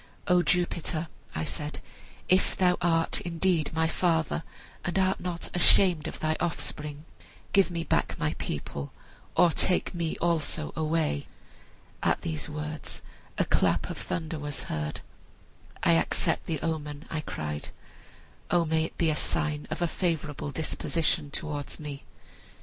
[0.27, 1.79] 'O Jupiter,' I said,
[2.27, 4.41] 'if thou art indeed my father,
[4.83, 7.05] and art not ashamed of thy offspring,
[7.53, 8.91] give me back my people,
[9.37, 11.27] or take me also away!'
[12.01, 13.03] At these words
[13.37, 15.01] a clap of thunder was heard.
[15.83, 17.69] 'I accept the omen,' I cried;
[18.49, 22.05] 'O may it be a sign of a favorable disposition towards me!'